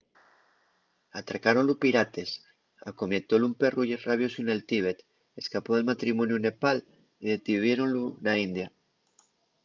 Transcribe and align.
atracáronlu 1.19 1.73
pirates 1.83 2.29
acometiólu 2.89 3.43
un 3.49 3.55
perru 3.61 3.81
rabiosu 4.07 4.39
nel 4.43 4.61
tíbet 4.69 4.97
escapó 5.41 5.71
del 5.73 5.89
matrimoniu 5.91 6.35
en 6.37 6.43
nepal 6.47 6.77
y 7.23 7.25
detuviéronlu 7.33 8.03
na 8.25 8.33
india 8.47 8.67